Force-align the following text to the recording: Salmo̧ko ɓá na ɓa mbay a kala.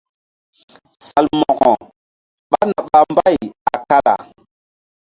Salmo̧ko 1.07 1.71
ɓá 2.49 2.61
na 2.69 2.77
ɓa 2.89 2.99
mbay 3.11 3.35
a 3.73 3.75
kala. 3.87 4.15